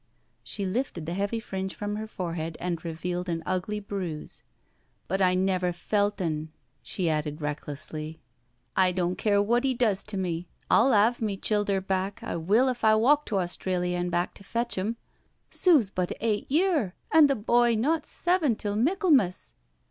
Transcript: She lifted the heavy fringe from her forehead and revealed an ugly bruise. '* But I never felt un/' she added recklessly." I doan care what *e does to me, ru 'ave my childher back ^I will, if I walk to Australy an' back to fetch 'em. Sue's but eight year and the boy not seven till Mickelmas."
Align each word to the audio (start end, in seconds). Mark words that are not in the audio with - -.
She 0.41 0.65
lifted 0.65 1.05
the 1.05 1.13
heavy 1.13 1.39
fringe 1.39 1.75
from 1.75 1.95
her 1.97 2.07
forehead 2.07 2.57
and 2.59 2.83
revealed 2.83 3.29
an 3.29 3.43
ugly 3.45 3.79
bruise. 3.79 4.41
'* 4.75 5.07
But 5.07 5.21
I 5.21 5.35
never 5.35 5.71
felt 5.71 6.17
un/' 6.19 6.47
she 6.81 7.07
added 7.07 7.39
recklessly." 7.39 8.19
I 8.85 8.93
doan 8.93 9.15
care 9.15 9.39
what 9.43 9.63
*e 9.63 9.75
does 9.75 10.01
to 10.05 10.17
me, 10.17 10.47
ru 10.71 10.77
'ave 10.77 11.23
my 11.23 11.35
childher 11.35 11.85
back 11.85 12.21
^I 12.21 12.43
will, 12.43 12.67
if 12.67 12.83
I 12.83 12.95
walk 12.95 13.27
to 13.27 13.35
Australy 13.37 13.93
an' 13.93 14.09
back 14.09 14.33
to 14.33 14.43
fetch 14.43 14.75
'em. 14.79 14.97
Sue's 15.51 15.91
but 15.91 16.11
eight 16.19 16.51
year 16.51 16.95
and 17.11 17.29
the 17.29 17.35
boy 17.35 17.75
not 17.75 18.07
seven 18.07 18.55
till 18.55 18.75
Mickelmas." 18.77 19.53